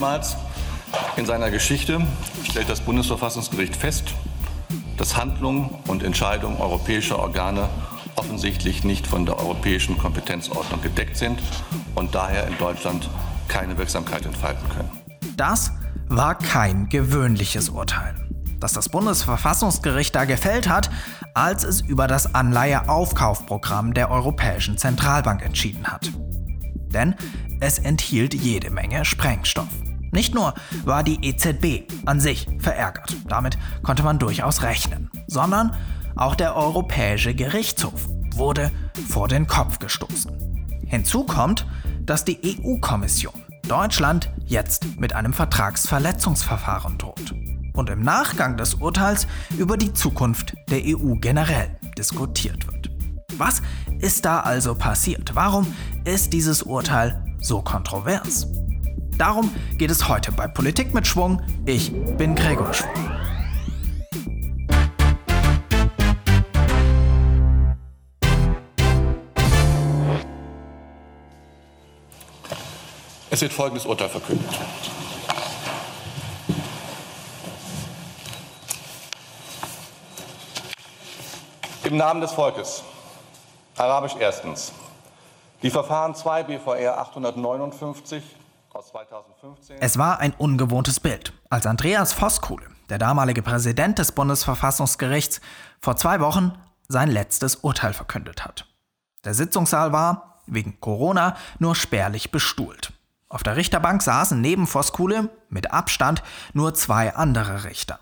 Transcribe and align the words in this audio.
Erstmals 0.00 0.36
in 1.18 1.26
seiner 1.26 1.50
Geschichte 1.50 2.00
stellt 2.48 2.70
das 2.70 2.80
Bundesverfassungsgericht 2.80 3.76
fest, 3.76 4.14
dass 4.96 5.18
Handlungen 5.18 5.68
und 5.88 6.02
Entscheidungen 6.02 6.56
europäischer 6.56 7.18
Organe 7.18 7.68
offensichtlich 8.16 8.82
nicht 8.82 9.06
von 9.06 9.26
der 9.26 9.38
europäischen 9.38 9.98
Kompetenzordnung 9.98 10.80
gedeckt 10.80 11.18
sind 11.18 11.38
und 11.96 12.14
daher 12.14 12.46
in 12.46 12.56
Deutschland 12.56 13.10
keine 13.46 13.76
Wirksamkeit 13.76 14.24
entfalten 14.24 14.66
können. 14.70 14.90
Das 15.36 15.70
war 16.08 16.34
kein 16.34 16.88
gewöhnliches 16.88 17.68
Urteil, 17.68 18.14
das 18.58 18.72
das 18.72 18.88
Bundesverfassungsgericht 18.88 20.14
da 20.14 20.24
gefällt 20.24 20.66
hat, 20.66 20.88
als 21.34 21.62
es 21.62 21.82
über 21.82 22.06
das 22.06 22.34
Anleiheaufkaufprogramm 22.34 23.92
der 23.92 24.10
Europäischen 24.10 24.78
Zentralbank 24.78 25.42
entschieden 25.44 25.88
hat. 25.88 26.10
Denn 26.88 27.16
es 27.60 27.78
enthielt 27.78 28.32
jede 28.32 28.70
Menge 28.70 29.04
Sprengstoff. 29.04 29.68
Nicht 30.12 30.34
nur 30.34 30.54
war 30.84 31.02
die 31.02 31.24
EZB 31.24 31.90
an 32.06 32.20
sich 32.20 32.46
verärgert, 32.58 33.16
damit 33.28 33.58
konnte 33.82 34.02
man 34.02 34.18
durchaus 34.18 34.62
rechnen, 34.62 35.10
sondern 35.26 35.72
auch 36.16 36.34
der 36.34 36.56
Europäische 36.56 37.34
Gerichtshof 37.34 38.08
wurde 38.34 38.70
vor 39.08 39.28
den 39.28 39.46
Kopf 39.46 39.78
gestoßen. 39.78 40.32
Hinzu 40.86 41.24
kommt, 41.24 41.66
dass 42.02 42.24
die 42.24 42.38
EU-Kommission 42.44 43.44
Deutschland 43.68 44.30
jetzt 44.46 44.98
mit 44.98 45.14
einem 45.14 45.32
Vertragsverletzungsverfahren 45.32 46.98
droht 46.98 47.32
und 47.72 47.88
im 47.88 48.02
Nachgang 48.02 48.56
des 48.56 48.74
Urteils 48.74 49.28
über 49.56 49.76
die 49.76 49.92
Zukunft 49.92 50.54
der 50.70 50.82
EU 50.84 51.14
generell 51.14 51.78
diskutiert 51.96 52.66
wird. 52.66 52.90
Was 53.36 53.62
ist 54.00 54.24
da 54.24 54.40
also 54.40 54.74
passiert? 54.74 55.34
Warum 55.34 55.72
ist 56.04 56.32
dieses 56.32 56.62
Urteil 56.62 57.24
so 57.40 57.62
kontrovers? 57.62 58.48
Darum 59.20 59.54
geht 59.76 59.90
es 59.90 60.08
heute 60.08 60.32
bei 60.32 60.48
Politik 60.48 60.94
mit 60.94 61.06
Schwung. 61.06 61.42
Ich 61.66 61.92
bin 62.16 62.34
Gregor 62.34 62.72
Schwung. 62.72 62.88
Es 73.28 73.42
wird 73.42 73.52
folgendes 73.52 73.84
Urteil 73.84 74.08
verkündet. 74.08 74.48
Im 81.84 81.98
Namen 81.98 82.22
des 82.22 82.32
Volkes. 82.32 82.82
Arabisch 83.76 84.16
erstens. 84.18 84.72
Die 85.62 85.68
Verfahren 85.68 86.14
2 86.14 86.44
BVR 86.44 86.98
859 87.00 88.22
aus 88.22 88.30
2015. 88.30 88.39
Es 89.80 89.98
war 89.98 90.18
ein 90.18 90.32
ungewohntes 90.34 91.00
Bild, 91.00 91.32
als 91.48 91.66
Andreas 91.66 92.12
Voskuhle, 92.12 92.66
der 92.88 92.98
damalige 92.98 93.42
Präsident 93.42 93.98
des 93.98 94.12
Bundesverfassungsgerichts, 94.12 95.40
vor 95.80 95.96
zwei 95.96 96.20
Wochen 96.20 96.52
sein 96.88 97.08
letztes 97.10 97.56
Urteil 97.56 97.92
verkündet 97.92 98.44
hat. 98.44 98.66
Der 99.24 99.34
Sitzungssaal 99.34 99.92
war, 99.92 100.40
wegen 100.46 100.80
Corona, 100.80 101.36
nur 101.58 101.76
spärlich 101.76 102.30
bestuhlt. 102.30 102.92
Auf 103.28 103.42
der 103.44 103.56
Richterbank 103.56 104.02
saßen 104.02 104.40
neben 104.40 104.66
Voskuhle 104.66 105.30
mit 105.48 105.72
Abstand 105.72 106.22
nur 106.52 106.74
zwei 106.74 107.14
andere 107.14 107.64
Richter. 107.64 108.00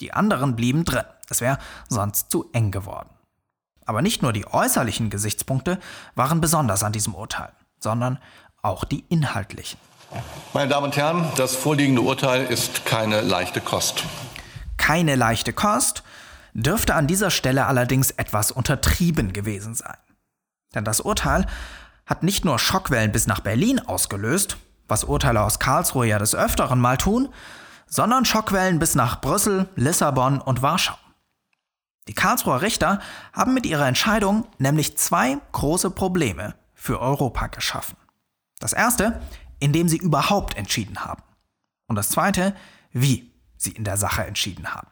Die 0.00 0.12
anderen 0.12 0.56
blieben 0.56 0.84
drin. 0.84 1.04
Es 1.28 1.40
wäre 1.40 1.58
sonst 1.88 2.30
zu 2.30 2.48
eng 2.52 2.70
geworden. 2.70 3.10
Aber 3.84 4.00
nicht 4.00 4.22
nur 4.22 4.32
die 4.32 4.46
äußerlichen 4.46 5.10
Gesichtspunkte 5.10 5.78
waren 6.14 6.40
besonders 6.40 6.82
an 6.82 6.92
diesem 6.92 7.14
Urteil, 7.14 7.52
sondern 7.78 8.18
auch 8.62 8.84
die 8.84 9.04
inhaltlichen. 9.10 9.78
Meine 10.52 10.68
Damen 10.68 10.86
und 10.86 10.96
Herren, 10.96 11.30
das 11.36 11.56
vorliegende 11.56 12.02
Urteil 12.02 12.44
ist 12.44 12.84
keine 12.84 13.20
leichte 13.20 13.60
Kost. 13.60 14.04
Keine 14.76 15.16
leichte 15.16 15.52
Kost 15.52 16.02
dürfte 16.52 16.94
an 16.94 17.06
dieser 17.06 17.30
Stelle 17.30 17.66
allerdings 17.66 18.12
etwas 18.12 18.50
untertrieben 18.50 19.32
gewesen 19.32 19.74
sein. 19.74 19.96
Denn 20.74 20.84
das 20.84 21.00
Urteil 21.00 21.46
hat 22.06 22.22
nicht 22.22 22.44
nur 22.44 22.58
Schockwellen 22.58 23.12
bis 23.12 23.26
nach 23.26 23.40
Berlin 23.40 23.80
ausgelöst, 23.80 24.56
was 24.88 25.04
Urteile 25.04 25.42
aus 25.42 25.58
Karlsruhe 25.58 26.06
ja 26.06 26.18
des 26.18 26.34
Öfteren 26.34 26.78
mal 26.78 26.98
tun, 26.98 27.28
sondern 27.86 28.24
Schockwellen 28.24 28.78
bis 28.78 28.94
nach 28.94 29.20
Brüssel, 29.20 29.68
Lissabon 29.76 30.40
und 30.40 30.62
Warschau. 30.62 30.98
Die 32.06 32.14
Karlsruher 32.14 32.60
Richter 32.60 33.00
haben 33.32 33.54
mit 33.54 33.64
ihrer 33.64 33.86
Entscheidung 33.86 34.46
nämlich 34.58 34.98
zwei 34.98 35.38
große 35.52 35.90
Probleme 35.90 36.54
für 36.74 37.00
Europa 37.00 37.46
geschaffen. 37.46 37.96
Das 38.60 38.74
erste, 38.74 39.20
indem 39.60 39.88
sie 39.88 39.96
überhaupt 39.96 40.56
entschieden 40.56 41.04
haben. 41.04 41.22
Und 41.86 41.96
das 41.96 42.10
zweite, 42.10 42.54
wie 42.92 43.30
sie 43.56 43.72
in 43.72 43.84
der 43.84 43.96
Sache 43.96 44.24
entschieden 44.24 44.74
haben. 44.74 44.88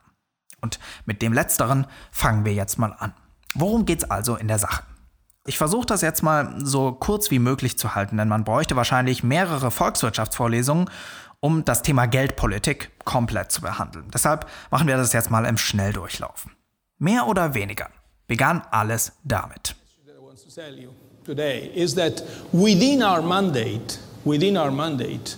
Und 0.61 0.79
mit 1.05 1.23
dem 1.23 1.33
letzteren 1.33 1.87
fangen 2.11 2.45
wir 2.45 2.55
jetzt 2.55 2.79
mal 2.79 2.95
an. 2.99 3.13
Worum 3.55 3.85
geht's 3.85 4.05
also 4.05 4.37
in 4.37 4.49
der 4.49 4.59
Sache? 4.59 4.85
Ich 5.45 5.59
versuche 5.59 5.87
das 5.87 6.03
jetzt 6.03 6.23
mal 6.23 6.55
so 6.59 6.93
kurz 6.93 7.31
wie 7.33 7.41
möglich 7.41 7.77
zu 7.77 7.95
halten, 7.97 8.17
denn 8.17 8.29
man 8.29 8.45
bräuchte 8.45 8.77
wahrscheinlich 8.77 9.25
mehrere 9.25 9.73
Volkswirtschaftsvorlesungen, 9.73 10.89
um 11.41 11.65
das 11.65 11.83
Thema 11.83 12.07
Geldpolitik 12.07 12.93
komplett 13.05 13.51
zu 13.51 13.61
behandeln. 13.61 14.09
Deshalb 14.15 14.49
machen 14.71 14.87
wir 14.87 14.97
das 14.97 15.13
jetzt 15.13 15.31
mal 15.31 15.45
im 15.45 15.59
Schnelldurchlauf. 15.59 16.47
Mehr 16.99 17.27
oder 17.27 17.55
weniger 17.55 17.91
begann 18.29 18.63
alles 18.71 19.13
damit. 19.25 19.75
Today 21.25 21.71
is 21.75 21.95
that 21.95 22.23
within 22.53 23.03
our 23.03 23.23
mandate, 23.23 23.99
within 24.25 24.57
our 24.57 24.71
mandate, 24.71 25.37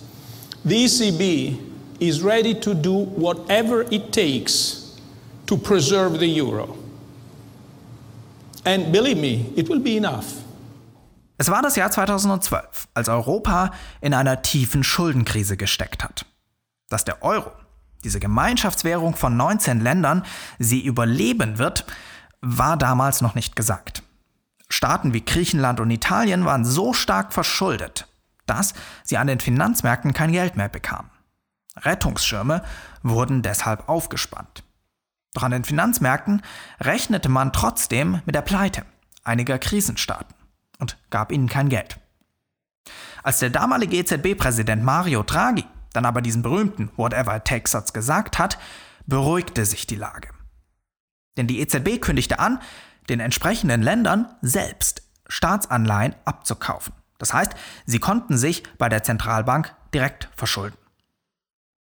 the 0.63 0.85
ECB 0.85 1.59
is 1.99 2.21
ready 2.21 2.53
to 2.53 2.73
do 2.73 2.93
whatever 2.93 3.81
it 3.91 4.11
takes 4.11 4.99
to 5.45 5.57
preserve 5.57 6.19
the 6.19 6.27
euro. 6.27 6.77
And 8.65 8.91
believe 8.91 9.17
me, 9.17 9.51
it 9.55 9.69
will 9.69 9.79
be 9.79 9.95
enough. 9.97 10.41
Es 11.37 11.49
war 11.49 11.61
das 11.61 11.75
Jahr 11.75 11.91
2012, 11.91 12.87
als 12.93 13.09
Europa 13.09 13.71
in 14.01 14.13
einer 14.13 14.41
tiefen 14.41 14.83
Schuldenkrise 14.83 15.57
gesteckt 15.57 16.03
hat. 16.03 16.25
Dass 16.89 17.03
der 17.03 17.23
Euro, 17.23 17.51
diese 18.03 18.19
Gemeinschaftswährung 18.19 19.15
von 19.15 19.35
19 19.35 19.81
Ländern, 19.81 20.23
sie 20.59 20.81
überleben 20.83 21.57
wird, 21.57 21.85
war 22.41 22.77
damals 22.77 23.21
noch 23.21 23.35
nicht 23.35 23.55
gesagt. 23.55 24.01
Staaten 24.69 25.13
wie 25.13 25.25
Griechenland 25.25 25.79
und 25.79 25.91
Italien 25.91 26.45
waren 26.45 26.65
so 26.65 26.93
stark 26.93 27.33
verschuldet, 27.33 28.07
dass 28.45 28.73
sie 29.03 29.17
an 29.17 29.27
den 29.27 29.39
Finanzmärkten 29.39 30.13
kein 30.13 30.31
Geld 30.31 30.55
mehr 30.55 30.69
bekamen. 30.69 31.09
Rettungsschirme 31.77 32.63
wurden 33.03 33.41
deshalb 33.41 33.89
aufgespannt. 33.89 34.63
Doch 35.33 35.43
an 35.43 35.51
den 35.51 35.65
Finanzmärkten 35.65 36.41
rechnete 36.79 37.27
man 37.29 37.51
trotzdem 37.51 38.21
mit 38.25 38.35
der 38.35 38.41
Pleite 38.41 38.85
einiger 39.23 39.59
Krisenstaaten 39.59 40.33
und 40.79 40.97
gab 41.09 41.31
ihnen 41.31 41.49
kein 41.49 41.69
Geld. 41.69 41.99
Als 43.23 43.39
der 43.39 43.49
damalige 43.49 43.97
EZB-Präsident 43.97 44.83
Mario 44.83 45.23
Draghi 45.23 45.65
dann 45.95 46.05
aber 46.05 46.21
diesen 46.21 46.41
berühmten 46.41 46.91
Whatever 46.97 47.37
it 47.37 47.45
takes 47.45 47.71
Satz 47.71 47.93
gesagt 47.93 48.37
hat, 48.37 48.57
beruhigte 49.05 49.65
sich 49.65 49.87
die 49.87 49.95
Lage. 49.95 50.29
Denn 51.37 51.47
die 51.47 51.59
EZB 51.59 52.01
kündigte 52.01 52.39
an, 52.39 52.59
den 53.09 53.19
entsprechenden 53.19 53.81
Ländern 53.81 54.27
selbst 54.41 55.03
Staatsanleihen 55.27 56.15
abzukaufen. 56.25 56.93
Das 57.17 57.33
heißt, 57.33 57.53
sie 57.85 57.99
konnten 57.99 58.37
sich 58.37 58.63
bei 58.77 58.89
der 58.89 59.03
Zentralbank 59.03 59.73
direkt 59.93 60.29
verschulden. 60.35 60.77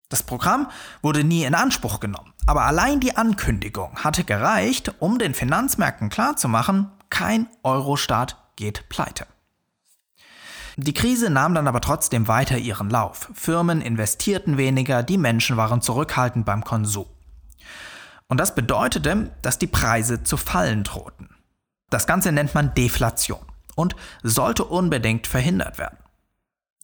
Das 0.08 0.22
Programm 0.22 0.70
wurde 1.02 1.24
nie 1.24 1.44
in 1.44 1.54
Anspruch 1.54 1.98
genommen, 1.98 2.32
aber 2.46 2.62
allein 2.62 3.00
die 3.00 3.16
Ankündigung 3.16 4.04
hatte 4.04 4.22
gereicht, 4.22 4.94
um 5.00 5.18
den 5.18 5.34
Finanzmärkten 5.34 6.10
klarzumachen, 6.10 6.92
kein 7.10 7.48
Euro-Staat 7.64 8.36
geht 8.54 8.88
pleite. 8.88 9.26
Die 10.76 10.94
Krise 10.94 11.30
nahm 11.30 11.54
dann 11.54 11.66
aber 11.66 11.80
trotzdem 11.80 12.28
weiter 12.28 12.58
ihren 12.58 12.90
Lauf. 12.90 13.30
Firmen 13.34 13.80
investierten 13.80 14.58
weniger, 14.58 15.02
die 15.02 15.18
Menschen 15.18 15.56
waren 15.56 15.80
zurückhaltend 15.80 16.44
beim 16.44 16.62
Konsum. 16.62 17.06
Und 18.28 18.38
das 18.38 18.54
bedeutete, 18.54 19.30
dass 19.42 19.58
die 19.58 19.66
Preise 19.66 20.22
zu 20.22 20.36
fallen 20.36 20.84
drohten. 20.84 21.30
Das 21.90 22.06
Ganze 22.06 22.30
nennt 22.30 22.54
man 22.54 22.74
Deflation 22.74 23.44
und 23.76 23.94
sollte 24.24 24.64
unbedingt 24.64 25.28
verhindert 25.28 25.78
werden. 25.78 25.98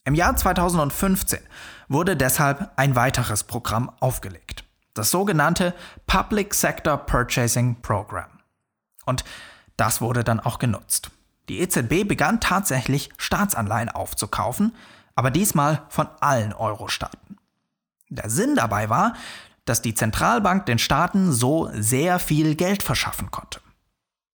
Im 0.05 0.15
Jahr 0.15 0.37
2015 0.37 1.41
wurde 1.89 2.17
deshalb 2.17 2.71
ein 2.77 2.95
weiteres 2.95 3.43
Programm 3.43 3.91
aufgelegt. 3.99 4.63
Das 4.95 5.11
sogenannte 5.11 5.75
Public 6.07 6.55
Sector 6.55 6.99
Purchasing 6.99 7.81
Program. 7.83 8.29
Und 9.07 9.25
das 9.77 10.01
wurde 10.01 10.23
dann 10.23 10.39
auch 10.39 10.59
genutzt. 10.59 11.11
Die 11.49 11.61
EZB 11.61 12.07
begann 12.07 12.41
tatsächlich 12.41 13.11
Staatsanleihen 13.17 13.89
aufzukaufen, 13.89 14.75
aber 15.15 15.31
diesmal 15.31 15.83
von 15.89 16.09
allen 16.21 16.53
Euro-Staaten. 16.53 17.39
Der 18.11 18.29
Sinn 18.29 18.55
dabei 18.55 18.91
war, 18.91 19.15
dass 19.65 19.81
die 19.81 19.95
Zentralbank 19.95 20.67
den 20.67 20.79
Staaten 20.79 21.33
so 21.33 21.71
sehr 21.73 22.19
viel 22.19 22.55
Geld 22.55 22.83
verschaffen 22.83 23.31
konnte. 23.31 23.62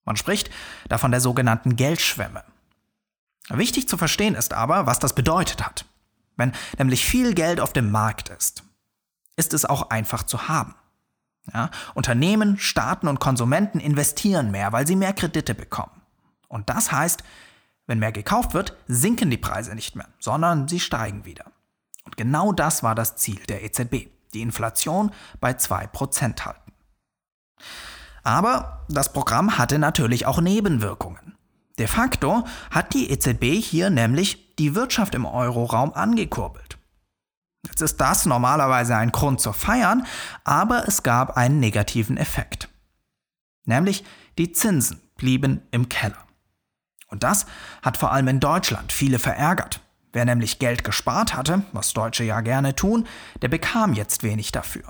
Man 0.08 0.16
spricht 0.16 0.49
da 0.88 0.96
von 0.96 1.10
der 1.10 1.20
sogenannten 1.20 1.76
Geldschwemme. 1.76 2.43
Wichtig 3.50 3.90
zu 3.90 3.99
verstehen 3.99 4.34
ist 4.34 4.55
aber, 4.55 4.87
was 4.87 4.99
das 4.99 5.12
bedeutet 5.12 5.66
hat. 5.66 5.84
Wenn 6.34 6.55
nämlich 6.78 7.05
viel 7.05 7.34
Geld 7.34 7.60
auf 7.60 7.75
dem 7.75 7.90
Markt 7.90 8.31
ist, 8.31 8.62
ist 9.37 9.52
es 9.52 9.66
auch 9.66 9.90
einfach 9.90 10.22
zu 10.22 10.49
haben. 10.49 10.75
Ja, 11.52 11.70
Unternehmen, 11.93 12.58
Staaten 12.58 13.06
und 13.06 13.20
Konsumenten 13.20 13.81
investieren 13.81 14.50
mehr, 14.50 14.72
weil 14.72 14.87
sie 14.87 14.96
mehr 14.96 15.12
Kredite 15.12 15.55
bekommen. 15.55 16.00
Und 16.49 16.70
das 16.70 16.90
heißt, 16.90 17.22
wenn 17.87 17.99
mehr 17.99 18.12
gekauft 18.12 18.55
wird, 18.55 18.78
sinken 18.87 19.28
die 19.28 19.37
Preise 19.37 19.75
nicht 19.75 19.94
mehr, 19.94 20.08
sondern 20.20 20.69
sie 20.69 20.81
steigen 20.81 21.26
wieder. 21.26 21.44
Und 22.05 22.16
genau 22.16 22.52
das 22.52 22.82
war 22.82 22.94
das 22.94 23.16
Ziel 23.16 23.40
der 23.50 23.62
EZB, 23.62 24.08
die 24.32 24.40
Inflation 24.40 25.12
bei 25.38 25.50
2% 25.50 26.46
halten. 26.46 26.72
Aber 28.23 28.85
das 28.88 29.12
Programm 29.12 29.59
hatte 29.59 29.79
natürlich 29.79 30.26
auch 30.26 30.41
Nebenwirkungen. 30.41 31.37
De 31.79 31.87
facto 31.87 32.44
hat 32.70 32.93
die 32.94 33.11
EZB 33.11 33.62
hier 33.62 33.91
nämlich 33.91 34.56
die 34.56 34.75
Wirtschaft 34.75 35.15
im 35.15 35.25
Euroraum 35.25 35.93
angekurbelt. 35.94 36.79
Jetzt 37.67 37.82
ist 37.82 37.97
das 37.99 38.26
normalerweise 38.26 38.97
ein 38.97 39.12
Grund 39.12 39.41
zu 39.41 39.53
feiern, 39.53 40.06
aber 40.44 40.88
es 40.88 41.03
gab 41.03 41.37
einen 41.37 41.61
negativen 41.61 42.17
Effekt. 42.17 42.69
Nämlich 43.65 44.05
die 44.38 44.53
Zinsen 44.53 45.00
blieben 45.17 45.62
im 45.70 45.88
Keller. 45.88 46.26
Und 47.09 47.23
das 47.23 47.47
hat 47.82 47.97
vor 47.97 48.12
allem 48.12 48.29
in 48.29 48.41
Deutschland 48.41 48.93
viele 48.93 49.19
verärgert. 49.19 49.81
Wer 50.12 50.25
nämlich 50.25 50.59
Geld 50.59 50.85
gespart 50.85 51.35
hatte, 51.37 51.62
was 51.73 51.93
Deutsche 51.93 52.25
ja 52.25 52.41
gerne 52.41 52.75
tun, 52.75 53.06
der 53.43 53.49
bekam 53.49 53.93
jetzt 53.93 54.23
wenig 54.23 54.53
dafür. 54.53 54.85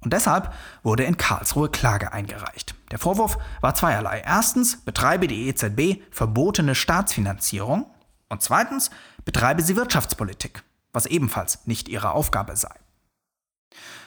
Und 0.00 0.12
deshalb 0.12 0.52
wurde 0.82 1.04
in 1.04 1.16
Karlsruhe 1.16 1.68
Klage 1.68 2.12
eingereicht. 2.12 2.74
Der 2.90 2.98
Vorwurf 2.98 3.38
war 3.60 3.74
zweierlei. 3.74 4.22
Erstens 4.24 4.76
betreibe 4.76 5.26
die 5.26 5.48
EZB 5.48 6.02
verbotene 6.10 6.74
Staatsfinanzierung 6.74 7.86
und 8.28 8.42
zweitens 8.42 8.90
betreibe 9.24 9.62
sie 9.62 9.76
Wirtschaftspolitik 9.76 10.62
was 10.92 11.06
ebenfalls 11.06 11.66
nicht 11.66 11.88
ihre 11.88 12.12
Aufgabe 12.12 12.56
sei. 12.56 12.74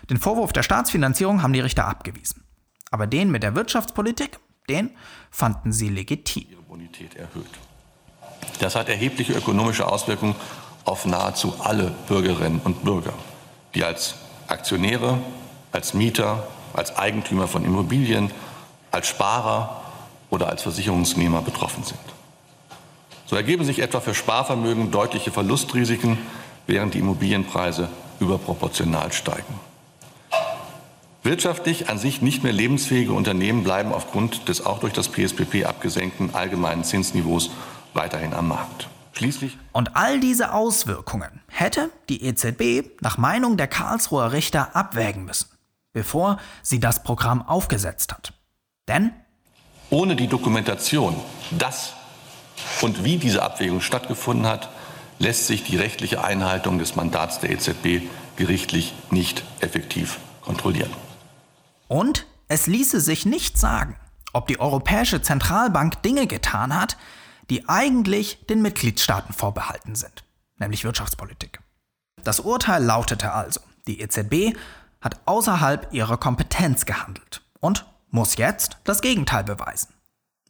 Den 0.09 0.17
Vorwurf 0.17 0.51
der 0.51 0.63
Staatsfinanzierung 0.63 1.41
haben 1.41 1.53
die 1.53 1.59
Richter 1.59 1.87
abgewiesen. 1.87 2.43
Aber 2.89 3.07
den 3.07 3.31
mit 3.31 3.43
der 3.43 3.55
Wirtschaftspolitik, 3.55 4.39
den 4.67 4.91
fanden 5.29 5.71
sie 5.71 5.89
legitim. 5.89 6.47
Ihre 6.49 6.61
Bonität 6.63 7.15
erhöht. 7.15 7.51
Das 8.59 8.75
hat 8.75 8.89
erhebliche 8.89 9.33
ökonomische 9.33 9.87
Auswirkungen 9.87 10.35
auf 10.83 11.05
nahezu 11.05 11.55
alle 11.61 11.91
Bürgerinnen 12.07 12.59
und 12.59 12.83
Bürger, 12.83 13.13
die 13.75 13.83
als 13.83 14.15
Aktionäre, 14.47 15.19
als 15.71 15.93
Mieter, 15.93 16.47
als 16.73 16.95
Eigentümer 16.97 17.47
von 17.47 17.65
Immobilien, 17.65 18.31
als 18.91 19.07
Sparer 19.07 19.81
oder 20.29 20.49
als 20.49 20.63
Versicherungsnehmer 20.63 21.41
betroffen 21.41 21.83
sind. 21.83 21.99
So 23.25 23.35
ergeben 23.35 23.63
sich 23.63 23.79
etwa 23.79 24.01
für 24.01 24.13
Sparvermögen 24.13 24.91
deutliche 24.91 25.31
Verlustrisiken 25.31 26.17
während 26.67 26.93
die 26.93 26.99
Immobilienpreise 26.99 27.89
überproportional 28.19 29.11
steigen. 29.13 29.59
Wirtschaftlich 31.23 31.87
an 31.87 31.99
sich 31.99 32.21
nicht 32.21 32.43
mehr 32.43 32.51
lebensfähige 32.51 33.13
Unternehmen 33.13 33.63
bleiben 33.63 33.93
aufgrund 33.93 34.49
des 34.49 34.65
auch 34.65 34.79
durch 34.79 34.93
das 34.93 35.07
PSPP 35.09 35.65
abgesenkten 35.65 36.33
allgemeinen 36.33 36.83
Zinsniveaus 36.83 37.51
weiterhin 37.93 38.33
am 38.33 38.47
Markt. 38.47 38.89
Schließlich 39.13 39.57
Und 39.71 39.95
all 39.95 40.19
diese 40.19 40.51
Auswirkungen 40.53 41.41
hätte 41.47 41.91
die 42.09 42.23
EZB 42.23 43.01
nach 43.01 43.17
Meinung 43.17 43.55
der 43.55 43.67
Karlsruher 43.67 44.31
Richter 44.31 44.75
abwägen 44.75 45.25
müssen, 45.25 45.47
bevor 45.93 46.37
sie 46.61 46.79
das 46.79 47.03
Programm 47.03 47.41
aufgesetzt 47.41 48.13
hat. 48.13 48.33
Denn 48.87 49.11
ohne 49.89 50.15
die 50.15 50.27
Dokumentation, 50.27 51.15
dass 51.51 51.93
und 52.81 53.03
wie 53.03 53.17
diese 53.17 53.43
Abwägung 53.43 53.81
stattgefunden 53.81 54.47
hat, 54.47 54.69
lässt 55.19 55.47
sich 55.47 55.63
die 55.63 55.77
rechtliche 55.77 56.23
Einhaltung 56.23 56.79
des 56.79 56.95
Mandats 56.95 57.39
der 57.39 57.51
EZB 57.51 58.07
gerichtlich 58.37 58.93
nicht 59.09 59.43
effektiv 59.59 60.19
kontrollieren. 60.41 60.91
Und 61.87 62.25
es 62.47 62.67
ließe 62.67 62.99
sich 63.01 63.25
nicht 63.25 63.57
sagen, 63.57 63.95
ob 64.33 64.47
die 64.47 64.59
Europäische 64.59 65.21
Zentralbank 65.21 66.01
Dinge 66.03 66.25
getan 66.25 66.75
hat, 66.75 66.97
die 67.49 67.67
eigentlich 67.67 68.45
den 68.47 68.61
Mitgliedstaaten 68.61 69.33
vorbehalten 69.33 69.95
sind, 69.95 70.23
nämlich 70.57 70.83
Wirtschaftspolitik. 70.83 71.59
Das 72.23 72.39
Urteil 72.39 72.83
lautete 72.83 73.31
also, 73.33 73.59
die 73.87 73.99
EZB 73.99 74.55
hat 75.01 75.19
außerhalb 75.25 75.91
ihrer 75.91 76.17
Kompetenz 76.17 76.85
gehandelt 76.85 77.41
und 77.59 77.85
muss 78.09 78.37
jetzt 78.37 78.77
das 78.83 79.01
Gegenteil 79.01 79.43
beweisen. 79.43 79.93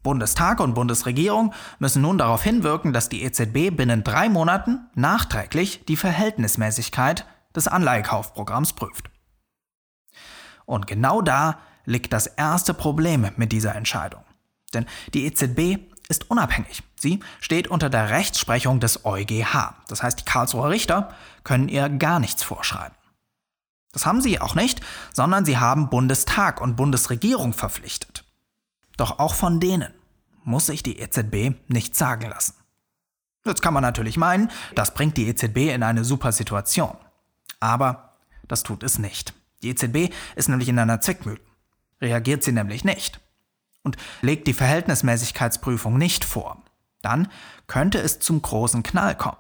Bundestag 0.04 0.60
und 0.60 0.74
Bundesregierung 0.74 1.54
müssen 1.80 2.02
nun 2.02 2.18
darauf 2.18 2.44
hinwirken, 2.44 2.92
dass 2.92 3.10
die 3.10 3.24
EZB 3.24 3.76
binnen 3.76 4.04
drei 4.04 4.30
Monaten 4.30 4.80
nachträglich 4.96 5.86
die 5.86 5.98
Verhältnismäßigkeit 5.98 7.26
des 7.56 7.68
Anleihekaufprogramms 7.68 8.74
prüft. 8.74 9.10
Und 10.66 10.88
genau 10.88 11.22
da 11.22 11.60
liegt 11.86 12.14
das 12.14 12.28
erste 12.28 12.74
Problem 12.74 13.30
mit 13.36 13.52
dieser 13.52 13.76
Entscheidung. 13.76 14.24
Denn 14.74 14.86
die 15.14 15.26
EZB 15.26 15.80
ist 16.08 16.30
unabhängig. 16.30 16.84
Sie 16.96 17.20
steht 17.40 17.68
unter 17.68 17.90
der 17.90 18.10
Rechtsprechung 18.10 18.80
des 18.80 19.06
EuGH. 19.06 19.76
Das 19.88 20.04
heißt, 20.04 20.22
die 20.22 20.26
Karlsruher 20.26 20.70
Richter 20.70 21.14
können 21.44 21.70
ihr 21.70 21.90
gar 21.90 22.20
nichts 22.20 22.44
vorschreiben. 22.44 22.96
Das 23.92 24.06
haben 24.06 24.22
sie 24.22 24.40
auch 24.40 24.56
nicht, 24.56 24.82
sondern 25.14 25.46
sie 25.46 25.58
haben 25.58 25.90
Bundestag 25.90 26.62
und 26.62 26.76
Bundesregierung 26.76 27.54
verpflichtet. 27.54 28.26
Doch 28.98 29.20
auch 29.20 29.34
von 29.34 29.60
denen 29.60 29.94
muss 30.44 30.68
sich 30.68 30.84
die 30.84 31.00
EZB 31.00 31.56
nichts 31.68 31.98
sagen 31.98 32.30
lassen. 32.30 32.56
Jetzt 33.46 33.62
kann 33.62 33.74
man 33.74 33.84
natürlich 33.84 34.18
meinen, 34.18 34.52
das 34.76 34.94
bringt 34.94 35.18
die 35.18 35.28
EZB 35.28 35.74
in 35.74 35.84
eine 35.84 36.04
super 36.04 36.32
Situation. 36.32 36.96
Aber 37.60 38.16
das 38.48 38.64
tut 38.64 38.84
es 38.84 39.00
nicht. 39.00 39.34
Die 39.64 39.70
EZB 39.70 40.14
ist 40.36 40.50
nämlich 40.50 40.70
in 40.70 40.80
einer 40.80 41.02
Zwickmühle. 41.02 41.40
Reagiert 42.00 42.44
sie 42.44 42.52
nämlich 42.52 42.84
nicht 42.84 43.20
und 43.84 43.98
legt 44.22 44.48
die 44.48 44.54
Verhältnismäßigkeitsprüfung 44.54 45.98
nicht 45.98 46.26
vor, 46.26 46.62
dann 47.02 47.28
könnte 47.68 48.00
es 48.00 48.20
zum 48.20 48.42
großen 48.42 48.84
Knall 48.84 49.16
kommen. 49.16 49.38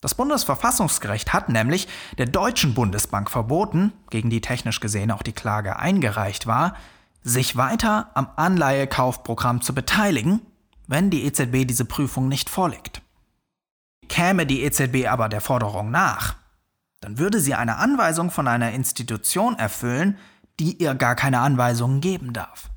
Das 0.00 0.14
Bundesverfassungsgericht 0.14 1.32
hat 1.32 1.48
nämlich 1.48 1.88
der 2.18 2.26
Deutschen 2.26 2.74
Bundesbank 2.74 3.30
verboten, 3.30 3.92
gegen 4.10 4.30
die 4.30 4.40
technisch 4.40 4.80
gesehen 4.80 5.10
auch 5.10 5.22
die 5.22 5.32
Klage 5.32 5.78
eingereicht 5.78 6.46
war, 6.46 6.76
sich 7.22 7.56
weiter 7.56 8.10
am 8.14 8.28
Anleihekaufprogramm 8.36 9.62
zu 9.62 9.74
beteiligen, 9.74 10.40
wenn 10.86 11.10
die 11.10 11.24
EZB 11.24 11.66
diese 11.66 11.84
Prüfung 11.84 12.28
nicht 12.28 12.50
vorlegt. 12.50 13.02
Käme 14.08 14.46
die 14.46 14.62
EZB 14.62 15.08
aber 15.08 15.28
der 15.28 15.40
Forderung 15.40 15.90
nach, 15.90 16.36
dann 17.00 17.18
würde 17.18 17.40
sie 17.40 17.54
eine 17.54 17.76
Anweisung 17.76 18.30
von 18.30 18.46
einer 18.48 18.72
Institution 18.72 19.58
erfüllen, 19.58 20.18
die 20.60 20.80
ihr 20.80 20.94
gar 20.94 21.16
keine 21.16 21.40
Anweisungen 21.40 22.00
geben 22.00 22.32
darf. 22.32 22.70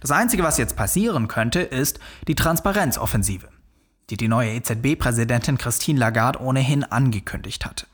Das 0.00 0.10
Einzige, 0.10 0.42
was 0.42 0.58
jetzt 0.58 0.76
passieren 0.76 1.28
könnte, 1.28 1.60
ist 1.60 1.98
die 2.28 2.34
Transparenzoffensive, 2.34 3.48
die 4.10 4.16
die 4.16 4.28
neue 4.28 4.52
EZB-Präsidentin 4.52 5.58
Christine 5.58 5.98
Lagarde 5.98 6.40
ohnehin 6.40 6.84
angekündigt 6.84 7.64
hatte. 7.64 7.86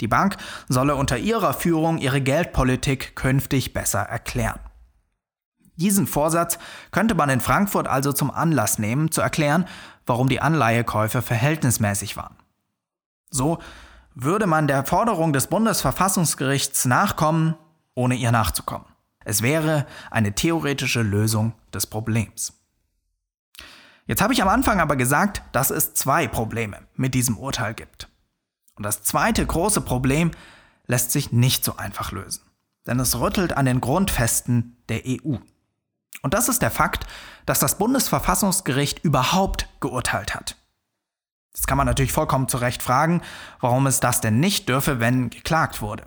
Die 0.00 0.08
Bank 0.08 0.36
solle 0.68 0.96
unter 0.96 1.18
ihrer 1.18 1.54
Führung 1.54 1.98
ihre 1.98 2.20
Geldpolitik 2.20 3.16
künftig 3.16 3.72
besser 3.72 4.00
erklären. 4.00 4.60
Diesen 5.76 6.06
Vorsatz 6.06 6.58
könnte 6.90 7.14
man 7.14 7.30
in 7.30 7.40
Frankfurt 7.40 7.86
also 7.86 8.12
zum 8.12 8.30
Anlass 8.30 8.78
nehmen, 8.78 9.12
zu 9.12 9.20
erklären, 9.20 9.64
warum 10.06 10.28
die 10.28 10.40
Anleihekäufe 10.40 11.22
verhältnismäßig 11.22 12.16
waren. 12.16 12.36
So 13.30 13.58
würde 14.14 14.46
man 14.46 14.66
der 14.66 14.84
Forderung 14.84 15.32
des 15.32 15.46
Bundesverfassungsgerichts 15.46 16.86
nachkommen, 16.86 17.54
ohne 17.94 18.16
ihr 18.16 18.32
nachzukommen. 18.32 18.86
Es 19.24 19.42
wäre 19.42 19.86
eine 20.10 20.32
theoretische 20.34 21.02
Lösung 21.02 21.52
des 21.72 21.86
Problems. 21.86 22.57
Jetzt 24.08 24.22
habe 24.22 24.32
ich 24.32 24.40
am 24.40 24.48
Anfang 24.48 24.80
aber 24.80 24.96
gesagt, 24.96 25.42
dass 25.52 25.70
es 25.70 25.92
zwei 25.92 26.26
Probleme 26.26 26.78
mit 26.94 27.12
diesem 27.12 27.36
Urteil 27.36 27.74
gibt. 27.74 28.08
Und 28.74 28.84
das 28.84 29.02
zweite 29.02 29.44
große 29.44 29.82
Problem 29.82 30.30
lässt 30.86 31.12
sich 31.12 31.30
nicht 31.30 31.62
so 31.62 31.76
einfach 31.76 32.10
lösen. 32.10 32.42
Denn 32.86 32.98
es 33.00 33.20
rüttelt 33.20 33.52
an 33.52 33.66
den 33.66 33.82
Grundfesten 33.82 34.78
der 34.88 35.02
EU. 35.06 35.36
Und 36.22 36.32
das 36.32 36.48
ist 36.48 36.62
der 36.62 36.70
Fakt, 36.70 37.06
dass 37.44 37.60
das 37.60 37.76
Bundesverfassungsgericht 37.76 39.04
überhaupt 39.04 39.68
geurteilt 39.80 40.34
hat. 40.34 40.56
Jetzt 41.54 41.66
kann 41.66 41.76
man 41.76 41.86
natürlich 41.86 42.12
vollkommen 42.12 42.48
zu 42.48 42.56
Recht 42.56 42.82
fragen, 42.82 43.20
warum 43.60 43.86
es 43.86 44.00
das 44.00 44.22
denn 44.22 44.40
nicht 44.40 44.70
dürfe, 44.70 45.00
wenn 45.00 45.28
geklagt 45.28 45.82
wurde. 45.82 46.06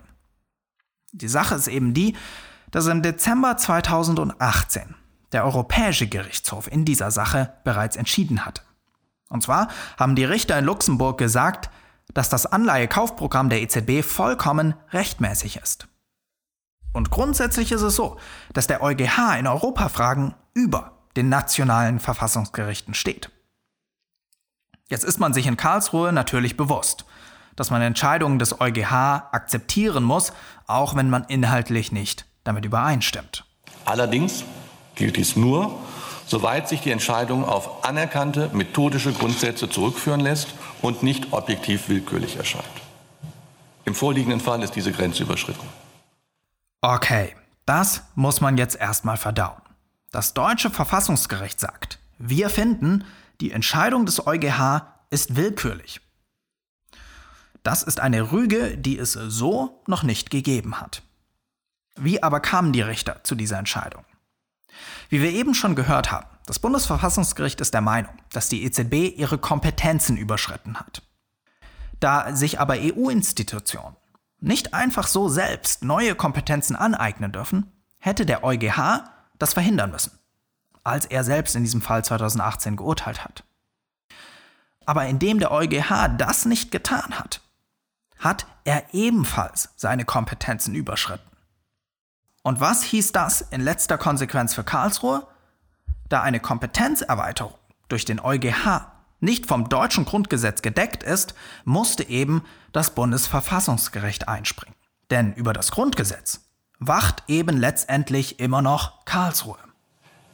Die 1.12 1.28
Sache 1.28 1.54
ist 1.54 1.68
eben 1.68 1.94
die, 1.94 2.16
dass 2.72 2.86
im 2.86 3.02
Dezember 3.02 3.56
2018 3.56 4.96
der 5.32 5.44
Europäische 5.44 6.06
Gerichtshof 6.06 6.70
in 6.70 6.84
dieser 6.84 7.10
Sache 7.10 7.52
bereits 7.64 7.96
entschieden 7.96 8.44
hatte. 8.44 8.62
Und 9.28 9.42
zwar 9.42 9.68
haben 9.98 10.14
die 10.14 10.24
Richter 10.24 10.58
in 10.58 10.64
Luxemburg 10.64 11.18
gesagt, 11.18 11.70
dass 12.12 12.28
das 12.28 12.46
Anleihekaufprogramm 12.46 13.48
der 13.48 13.62
EZB 13.62 14.04
vollkommen 14.04 14.74
rechtmäßig 14.90 15.56
ist. 15.56 15.88
Und 16.92 17.10
grundsätzlich 17.10 17.72
ist 17.72 17.80
es 17.80 17.96
so, 17.96 18.18
dass 18.52 18.66
der 18.66 18.82
EuGH 18.82 19.38
in 19.38 19.46
Europafragen 19.46 20.34
über 20.52 20.98
den 21.16 21.30
nationalen 21.30 22.00
Verfassungsgerichten 22.00 22.92
steht. 22.94 23.30
Jetzt 24.88 25.04
ist 25.04 25.18
man 25.18 25.32
sich 25.32 25.46
in 25.46 25.56
Karlsruhe 25.56 26.12
natürlich 26.12 26.58
bewusst, 26.58 27.06
dass 27.56 27.70
man 27.70 27.80
Entscheidungen 27.80 28.38
des 28.38 28.60
EuGH 28.60 28.92
akzeptieren 29.32 30.04
muss, 30.04 30.32
auch 30.66 30.94
wenn 30.94 31.08
man 31.08 31.24
inhaltlich 31.24 31.92
nicht 31.92 32.26
damit 32.44 32.66
übereinstimmt. 32.66 33.46
Allerdings 33.86 34.44
gilt 34.94 35.16
dies 35.16 35.36
nur, 35.36 35.78
soweit 36.26 36.68
sich 36.68 36.80
die 36.80 36.90
Entscheidung 36.90 37.44
auf 37.44 37.84
anerkannte 37.84 38.50
methodische 38.52 39.12
Grundsätze 39.12 39.68
zurückführen 39.68 40.20
lässt 40.20 40.48
und 40.80 41.02
nicht 41.02 41.32
objektiv 41.32 41.88
willkürlich 41.88 42.36
erscheint. 42.36 42.64
Im 43.84 43.94
vorliegenden 43.94 44.40
Fall 44.40 44.62
ist 44.62 44.74
diese 44.74 44.92
Grenze 44.92 45.24
überschritten. 45.24 45.66
Okay, 46.80 47.34
das 47.66 48.02
muss 48.14 48.40
man 48.40 48.56
jetzt 48.56 48.76
erstmal 48.76 49.16
verdauen. 49.16 49.60
Das 50.10 50.34
deutsche 50.34 50.70
Verfassungsgericht 50.70 51.58
sagt, 51.58 51.98
wir 52.18 52.50
finden, 52.50 53.04
die 53.40 53.50
Entscheidung 53.50 54.06
des 54.06 54.26
EuGH 54.26 54.82
ist 55.10 55.36
willkürlich. 55.36 56.00
Das 57.62 57.82
ist 57.82 58.00
eine 58.00 58.32
Rüge, 58.32 58.76
die 58.76 58.98
es 58.98 59.12
so 59.12 59.82
noch 59.86 60.02
nicht 60.02 60.30
gegeben 60.30 60.80
hat. 60.80 61.02
Wie 61.96 62.22
aber 62.22 62.40
kamen 62.40 62.72
die 62.72 62.82
Richter 62.82 63.22
zu 63.22 63.34
dieser 63.34 63.58
Entscheidung? 63.58 64.04
Wie 65.12 65.20
wir 65.20 65.30
eben 65.30 65.52
schon 65.52 65.74
gehört 65.74 66.10
haben, 66.10 66.26
das 66.46 66.58
Bundesverfassungsgericht 66.58 67.60
ist 67.60 67.74
der 67.74 67.82
Meinung, 67.82 68.14
dass 68.30 68.48
die 68.48 68.64
EZB 68.64 69.14
ihre 69.14 69.36
Kompetenzen 69.36 70.16
überschritten 70.16 70.80
hat. 70.80 71.02
Da 72.00 72.34
sich 72.34 72.58
aber 72.58 72.76
EU-Institutionen 72.78 73.94
nicht 74.40 74.72
einfach 74.72 75.06
so 75.06 75.28
selbst 75.28 75.84
neue 75.84 76.14
Kompetenzen 76.14 76.76
aneignen 76.76 77.30
dürfen, 77.30 77.70
hätte 77.98 78.24
der 78.24 78.42
EuGH 78.42 79.04
das 79.38 79.52
verhindern 79.52 79.90
müssen, 79.90 80.18
als 80.82 81.04
er 81.04 81.24
selbst 81.24 81.56
in 81.56 81.62
diesem 81.62 81.82
Fall 81.82 82.02
2018 82.02 82.76
geurteilt 82.76 83.22
hat. 83.22 83.44
Aber 84.86 85.04
indem 85.04 85.40
der 85.40 85.52
EuGH 85.52 86.08
das 86.16 86.46
nicht 86.46 86.70
getan 86.70 87.18
hat, 87.18 87.42
hat 88.18 88.46
er 88.64 88.94
ebenfalls 88.94 89.74
seine 89.76 90.06
Kompetenzen 90.06 90.74
überschritten. 90.74 91.31
Und 92.42 92.60
was 92.60 92.82
hieß 92.82 93.12
das 93.12 93.40
in 93.40 93.60
letzter 93.60 93.98
Konsequenz 93.98 94.54
für 94.54 94.64
Karlsruhe? 94.64 95.26
Da 96.08 96.22
eine 96.22 96.40
Kompetenzerweiterung 96.40 97.54
durch 97.88 98.04
den 98.04 98.20
EuGH 98.20 98.88
nicht 99.20 99.46
vom 99.46 99.68
deutschen 99.68 100.04
Grundgesetz 100.04 100.62
gedeckt 100.62 101.04
ist, 101.04 101.34
musste 101.64 102.02
eben 102.08 102.42
das 102.72 102.90
Bundesverfassungsgericht 102.90 104.28
einspringen. 104.28 104.74
Denn 105.10 105.32
über 105.34 105.52
das 105.52 105.70
Grundgesetz 105.70 106.40
wacht 106.80 107.22
eben 107.28 107.56
letztendlich 107.56 108.40
immer 108.40 108.62
noch 108.62 109.04
Karlsruhe. 109.04 109.58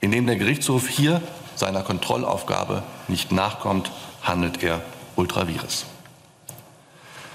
Indem 0.01 0.27
der 0.27 0.37
Gerichtshof 0.37 0.89
hier 0.89 1.21
seiner 1.57 1.83
Kontrollaufgabe 1.83 2.83
nicht 3.09 3.33
nachkommt, 3.33 3.91
handelt 4.23 4.63
er 4.63 4.81
ultravirus. 5.17 5.85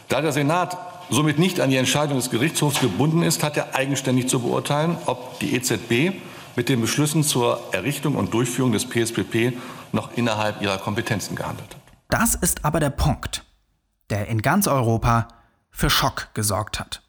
Da 0.07 0.21
der 0.21 0.31
Senat 0.31 0.77
somit 1.09 1.39
nicht 1.39 1.59
an 1.59 1.69
die 1.69 1.77
Entscheidung 1.77 2.17
des 2.17 2.29
Gerichtshofs 2.29 2.79
gebunden 2.79 3.23
ist, 3.23 3.43
hat 3.43 3.57
er 3.57 3.75
eigenständig 3.75 4.27
zu 4.27 4.39
beurteilen, 4.39 4.97
ob 5.05 5.39
die 5.39 5.55
EZB 5.55 6.13
mit 6.55 6.69
den 6.69 6.81
Beschlüssen 6.81 7.23
zur 7.23 7.61
Errichtung 7.71 8.15
und 8.15 8.33
Durchführung 8.33 8.71
des 8.71 8.87
PSPP 8.87 9.53
noch 9.91 10.15
innerhalb 10.15 10.61
ihrer 10.61 10.77
Kompetenzen 10.77 11.35
gehandelt 11.35 11.69
hat. 11.69 11.81
Das 12.09 12.35
ist 12.35 12.63
aber 12.63 12.79
der 12.79 12.91
Punkt, 12.91 13.43
der 14.09 14.27
in 14.27 14.41
ganz 14.41 14.67
Europa 14.67 15.27
für 15.71 15.89
Schock 15.89 16.29
gesorgt 16.33 16.79
hat. 16.79 17.01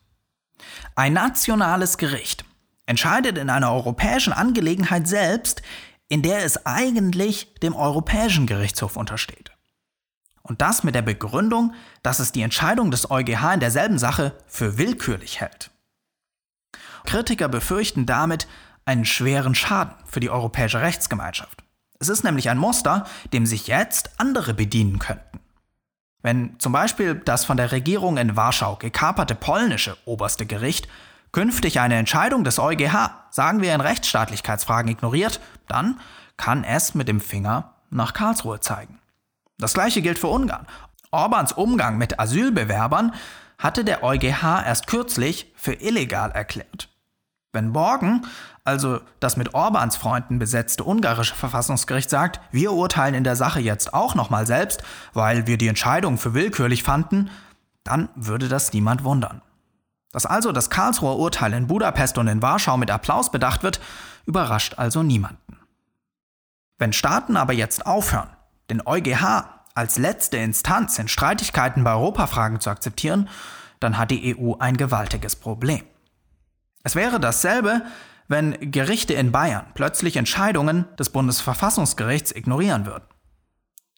Ein 0.95 1.13
nationales 1.13 1.99
Gericht 1.99 2.45
entscheidet 2.87 3.39
in 3.39 3.51
einer 3.51 3.73
europäischen 3.73 4.33
Angelegenheit 4.33 5.07
selbst, 5.07 5.63
in 6.09 6.23
der 6.23 6.45
es 6.45 6.67
eigentlich 6.67 7.55
dem 7.63 7.75
Europäischen 7.75 8.47
Gerichtshof 8.47 8.97
untersteht. 8.97 9.54
Und 10.47 10.61
das 10.61 10.85
mit 10.85 10.95
der 10.95 11.03
Begründung, 11.03 11.75
dass 12.03 12.21
es 12.21 12.31
die 12.31 12.43
Entscheidung 12.43 12.91
des 12.91 13.11
EuGH 13.11 13.55
in 13.55 13.61
derselben 13.61 13.99
Sache 13.99 14.37
für 14.47 14.77
willkürlich 14.77 15.41
hält. 15.41 15.71
Kritiker 17.05 17.49
befürchten 17.49 18.05
damit 18.05 18.47
einen 18.85 19.07
schweren 19.07 19.55
Schaden 19.55 19.95
für 20.05 20.21
die 20.21 20.31
europäische 20.31 20.83
Rechtsgemeinschaft. 20.83 21.65
Es 21.99 22.11
ist 22.11 22.25
nämlich 22.25 22.51
ein 22.51 22.59
Muster, 22.59 23.07
dem 23.33 23.47
sich 23.47 23.67
jetzt 23.67 24.21
andere 24.21 24.53
bedienen 24.53 24.99
könnten. 24.99 25.41
Wenn 26.23 26.59
zum 26.59 26.73
Beispiel 26.73 27.15
das 27.15 27.47
von 27.47 27.57
der 27.57 27.73
Regierung 27.73 28.19
in 28.19 28.37
Warschau 28.37 28.77
gekaperte 28.77 29.35
polnische 29.35 29.97
oberste 30.05 30.45
Gericht 30.45 30.89
künftig 31.33 31.81
eine 31.81 31.97
Entscheidung 31.97 32.45
des 32.45 32.59
EuGH, 32.59 33.11
sagen 33.31 33.61
wir 33.63 33.75
in 33.75 33.81
Rechtsstaatlichkeitsfragen, 33.81 34.91
ignoriert, 34.91 35.41
dann 35.69 36.01
kann 36.37 36.65
es 36.65 36.95
mit 36.95 37.09
dem 37.09 37.21
Finger 37.21 37.75
nach 37.91 38.13
Karlsruhe 38.13 38.61
zeigen. 38.61 39.01
Das 39.59 39.75
gleiche 39.75 40.03
gilt 40.03 40.19
für 40.19 40.29
Ungarn. 40.29 40.67
Orbans 41.11 41.53
Umgang 41.53 41.99
mit 41.99 42.19
Asylbewerbern 42.19 43.15
hatte 43.59 43.85
der 43.85 44.03
EuGH 44.03 44.65
erst 44.67 44.87
kürzlich 44.87 45.53
für 45.55 45.75
illegal 45.75 46.31
erklärt. 46.33 46.89
Wenn 47.53 47.69
morgen 47.69 48.27
also 48.65 49.01
das 49.21 49.37
mit 49.37 49.53
Orbans 49.53 49.97
Freunden 49.97 50.39
besetzte 50.39 50.85
ungarische 50.85 51.35
Verfassungsgericht 51.35 52.09
sagt, 52.09 52.41
wir 52.51 52.73
urteilen 52.73 53.15
in 53.15 53.23
der 53.23 53.37
Sache 53.37 53.61
jetzt 53.61 53.93
auch 53.93 54.15
nochmal 54.15 54.47
selbst, 54.47 54.83
weil 55.13 55.47
wir 55.47 55.59
die 55.59 55.69
Entscheidung 55.69 56.17
für 56.17 56.33
willkürlich 56.33 56.83
fanden, 56.83 57.31
dann 57.85 58.09
würde 58.15 58.49
das 58.49 58.73
niemand 58.73 59.05
wundern. 59.05 59.43
Dass 60.13 60.25
also 60.25 60.51
das 60.51 60.71
Karlsruher 60.71 61.19
Urteil 61.19 61.53
in 61.53 61.67
Budapest 61.67 62.17
und 62.17 62.27
in 62.27 62.41
Warschau 62.41 62.79
mit 62.79 62.91
Applaus 62.91 63.31
bedacht 63.31 63.63
wird, 63.63 63.81
überrascht 64.25 64.79
also 64.79 65.03
niemanden. 65.03 65.59
Wenn 66.79 66.95
Staaten 66.95 67.37
aber 67.37 67.53
jetzt 67.53 67.85
aufhören, 67.85 68.31
den 68.71 68.87
EuGH 68.87 69.45
als 69.75 69.99
letzte 69.99 70.37
Instanz 70.37 70.99
in 70.99 71.09
Streitigkeiten 71.09 71.85
bei 71.85 71.93
Europafragen 71.93 72.61
zu 72.61 72.71
akzeptieren, 72.71 73.29
dann 73.81 73.99
hat 73.99 74.11
die 74.11 74.37
EU 74.37 74.55
ein 74.59 74.77
gewaltiges 74.77 75.37
Problem. 75.37 75.83
Es 76.85 76.95
wäre 76.95 77.19
dasselbe, 77.19 77.83
wenn 78.29 78.71
Gerichte 78.71 79.15
in 79.15 79.33
Bayern 79.33 79.67
plötzlich 79.75 80.17
Entscheidungen 80.17 80.87
des 80.97 81.11
Bundesverfassungsgerichts 81.11 82.33
ignorieren 82.33 82.87
würden. 82.87 83.05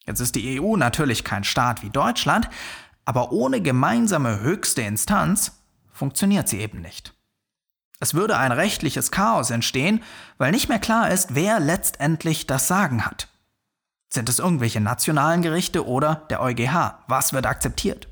Jetzt 0.05 0.19
ist 0.19 0.35
die 0.35 0.59
EU 0.59 0.77
natürlich 0.77 1.23
kein 1.23 1.43
Staat 1.43 1.83
wie 1.83 1.89
Deutschland, 1.89 2.49
aber 3.05 3.31
ohne 3.31 3.61
gemeinsame 3.61 4.39
höchste 4.39 4.81
Instanz 4.81 5.63
funktioniert 5.91 6.47
sie 6.47 6.59
eben 6.59 6.81
nicht. 6.81 7.13
Es 7.99 8.13
würde 8.13 8.37
ein 8.37 8.51
rechtliches 8.51 9.11
Chaos 9.11 9.49
entstehen, 9.49 10.03
weil 10.37 10.51
nicht 10.51 10.69
mehr 10.69 10.79
klar 10.79 11.09
ist, 11.09 11.35
wer 11.35 11.59
letztendlich 11.59 12.47
das 12.47 12.67
Sagen 12.67 13.05
hat. 13.05 13.27
Sind 14.09 14.29
es 14.29 14.39
irgendwelche 14.39 14.79
nationalen 14.79 15.41
Gerichte 15.41 15.85
oder 15.85 16.27
der 16.29 16.41
EuGH? 16.41 16.99
Was 17.07 17.33
wird 17.33 17.45
akzeptiert? 17.45 18.07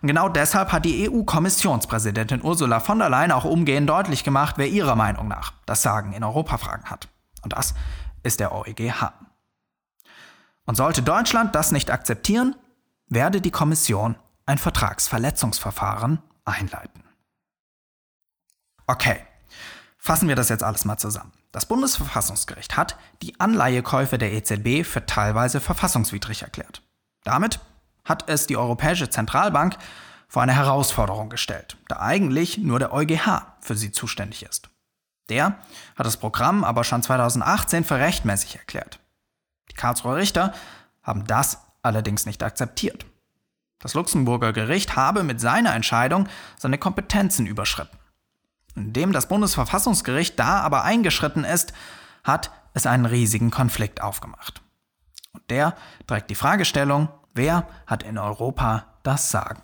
Und 0.00 0.06
genau 0.06 0.28
deshalb 0.28 0.70
hat 0.70 0.84
die 0.84 1.10
EU-Kommissionspräsidentin 1.10 2.42
Ursula 2.42 2.78
von 2.78 3.00
der 3.00 3.10
Leyen 3.10 3.32
auch 3.32 3.44
umgehend 3.44 3.88
deutlich 3.88 4.22
gemacht, 4.22 4.54
wer 4.56 4.68
ihrer 4.68 4.94
Meinung 4.94 5.26
nach 5.26 5.52
das 5.66 5.82
Sagen 5.82 6.12
in 6.12 6.22
Europafragen 6.22 6.84
hat. 6.84 7.08
Und 7.42 7.52
das 7.52 7.74
ist 8.22 8.38
der 8.38 8.52
EuGH. 8.52 9.12
Und 10.66 10.76
sollte 10.76 11.02
Deutschland 11.02 11.54
das 11.54 11.72
nicht 11.72 11.90
akzeptieren, 11.90 12.54
werde 13.08 13.40
die 13.40 13.50
Kommission 13.50 14.16
ein 14.46 14.58
Vertragsverletzungsverfahren 14.58 16.22
einleiten. 16.44 17.02
Okay, 18.86 19.20
fassen 19.98 20.28
wir 20.28 20.36
das 20.36 20.48
jetzt 20.48 20.62
alles 20.62 20.84
mal 20.84 20.96
zusammen. 20.96 21.32
Das 21.52 21.66
Bundesverfassungsgericht 21.66 22.76
hat 22.76 22.96
die 23.22 23.40
Anleihekäufe 23.40 24.18
der 24.18 24.32
EZB 24.32 24.84
für 24.84 25.06
teilweise 25.06 25.60
verfassungswidrig 25.60 26.42
erklärt. 26.42 26.82
Damit 27.24 27.60
hat 28.04 28.28
es 28.28 28.46
die 28.46 28.56
Europäische 28.56 29.10
Zentralbank 29.10 29.76
vor 30.28 30.42
eine 30.42 30.54
Herausforderung 30.54 31.30
gestellt, 31.30 31.76
da 31.88 32.00
eigentlich 32.00 32.58
nur 32.58 32.78
der 32.78 32.92
EuGH 32.92 33.46
für 33.60 33.74
sie 33.74 33.92
zuständig 33.92 34.42
ist. 34.42 34.68
Der 35.30 35.58
hat 35.96 36.06
das 36.06 36.18
Programm 36.18 36.64
aber 36.64 36.84
schon 36.84 37.02
2018 37.02 37.84
für 37.84 37.96
rechtmäßig 37.96 38.56
erklärt. 38.56 39.00
Die 39.70 39.74
Karlsruher 39.74 40.16
Richter 40.16 40.54
haben 41.02 41.26
das 41.26 41.58
allerdings 41.82 42.26
nicht 42.26 42.42
akzeptiert. 42.42 43.06
Das 43.78 43.94
Luxemburger 43.94 44.52
Gericht 44.52 44.96
habe 44.96 45.22
mit 45.22 45.40
seiner 45.40 45.74
Entscheidung 45.74 46.28
seine 46.58 46.78
Kompetenzen 46.78 47.46
überschritten. 47.46 47.96
Indem 48.86 49.12
das 49.12 49.28
Bundesverfassungsgericht 49.28 50.38
da 50.38 50.60
aber 50.60 50.84
eingeschritten 50.84 51.44
ist, 51.44 51.72
hat 52.24 52.50
es 52.74 52.86
einen 52.86 53.06
riesigen 53.06 53.50
Konflikt 53.50 54.02
aufgemacht. 54.02 54.62
Und 55.32 55.42
der 55.50 55.74
trägt 56.06 56.30
die 56.30 56.34
Fragestellung, 56.34 57.08
Wer 57.38 57.68
hat 57.86 58.02
in 58.02 58.18
Europa 58.18 58.86
das 59.04 59.30
Sagen? 59.30 59.62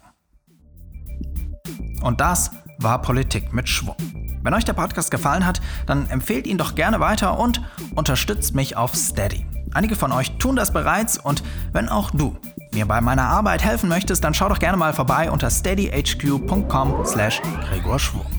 Und 2.03 2.21
das 2.21 2.53
war 2.79 3.03
Politik 3.03 3.53
mit 3.53 3.69
Schwung. 3.69 3.97
Wenn 4.45 4.55
euch 4.55 4.65
der 4.65 4.75
Podcast 4.75 5.11
gefallen 5.11 5.45
hat, 5.45 5.61
dann 5.87 6.09
empfehlt 6.09 6.47
ihn 6.47 6.57
doch 6.57 6.77
gerne 6.77 7.01
weiter 7.01 7.37
und 7.37 7.63
unterstützt 7.97 8.55
mich 8.55 8.77
auf 8.77 8.95
Steady. 8.95 9.45
Einige 9.73 9.97
von 9.97 10.13
euch 10.13 10.39
tun 10.39 10.55
das 10.55 10.73
bereits 10.73 11.19
und 11.19 11.43
wenn 11.73 11.89
auch 11.89 12.13
du 12.13 12.37
mir 12.73 12.87
bei 12.87 13.01
meiner 13.01 13.25
Arbeit 13.25 13.65
helfen 13.65 13.89
möchtest, 13.89 14.23
dann 14.23 14.35
schau 14.35 14.49
doch 14.49 14.61
gerne 14.61 14.77
mal 14.77 14.93
vorbei 14.93 15.29
unter 15.29 15.51
steadyhq.com 15.51 17.05
slash 17.05 17.43
Gregor 17.69 17.99
Schwung. 17.99 18.34